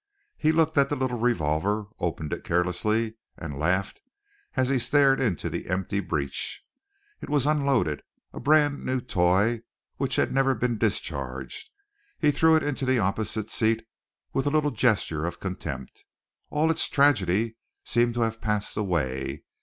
[0.35, 4.01] He looked at the little revolver, opened it carelessly, and laughed
[4.55, 6.63] as he stared into the empty breech.
[7.21, 8.01] It was unloaded,
[8.33, 9.61] a brand new toy
[9.97, 11.69] which had never been discharged.
[12.17, 13.85] He threw it into the opposite seat
[14.33, 16.03] with a little gesture of contempt.
[16.49, 19.43] All its tragedy seemed to have passed away.